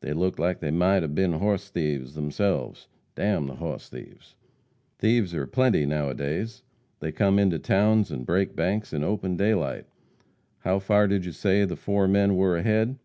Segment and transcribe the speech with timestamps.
[0.00, 2.86] They looked like they might 'a been hoss thieves theirselves.
[3.14, 4.36] D n the hoss thieves!"
[4.98, 6.62] "Thieves are plenty now a days.
[6.98, 9.86] They come into towns and break banks in open daylight.
[10.58, 12.98] How far did you say the four men were ahead?"